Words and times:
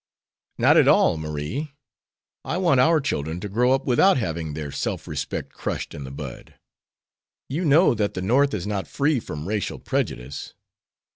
'""Not 0.57 0.77
at 0.77 0.87
all, 0.87 1.15
Marie. 1.15 1.73
I 2.43 2.57
want 2.57 2.79
our 2.79 2.99
children 2.99 3.39
to 3.41 3.47
grow 3.47 3.71
up 3.71 3.85
without 3.85 4.17
having 4.17 4.55
their 4.55 4.71
self 4.71 5.07
respect 5.07 5.53
crushed 5.53 5.93
in 5.93 6.05
the 6.05 6.09
bud. 6.11 6.55
You 7.49 7.65
know 7.65 7.93
that 7.93 8.15
the 8.15 8.21
North 8.23 8.55
is 8.55 8.65
not 8.65 8.87
free 8.87 9.19
from 9.19 9.47
racial 9.47 9.77
prejudice." 9.77 10.55